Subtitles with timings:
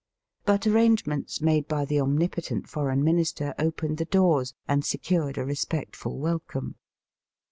[0.45, 6.17] But arrangements made by the omnipotent Foreign Minister opened the doors, and secured a respectful
[6.17, 6.73] welcome.